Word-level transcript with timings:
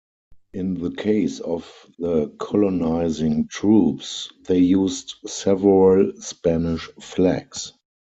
In 0.51 0.81
the 0.81 0.89
case 0.89 1.41
of 1.41 1.71
the 1.99 2.29
colonizing 2.39 3.47
troops, 3.49 4.31
they 4.47 4.57
used 4.57 5.13
several 5.27 6.13
Spanish 6.19 6.89
flags. 6.99 7.73